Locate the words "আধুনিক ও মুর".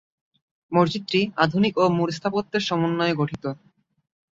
1.37-2.09